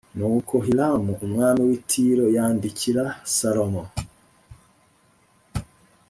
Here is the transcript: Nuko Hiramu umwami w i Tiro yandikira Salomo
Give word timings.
Nuko 0.17 0.53
Hiramu 0.65 1.13
umwami 1.25 1.61
w 1.69 1.71
i 1.77 1.79
Tiro 1.89 2.25
yandikira 2.35 3.03
Salomo 3.35 3.83